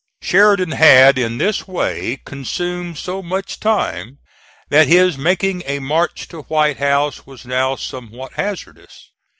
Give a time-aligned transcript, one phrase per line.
[0.23, 4.17] Sheridan had in this way consumed so much time
[4.69, 9.11] that his making a march to White House was now somewhat hazardous.